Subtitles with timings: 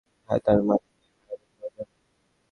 [0.29, 1.83] হ্যাঁ- তার মানে কি ভায়োলিন বাজাবে?